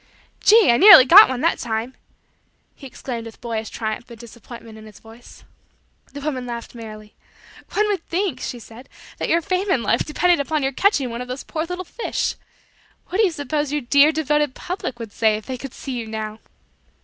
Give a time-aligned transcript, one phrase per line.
[0.39, 0.71] "Gee!
[0.71, 1.93] I nearly got one that time!"
[2.73, 5.43] He exclaimed with boyish triumph and disappointment in his voice.
[6.13, 7.13] The woman laughed merrily.
[7.75, 11.21] "One would think," she said, "that your fame in life depended upon your catching one
[11.21, 12.33] of those poor little fish.
[13.09, 16.07] What do you suppose your dear, devoted, public would say if they could see you
[16.07, 16.39] now?"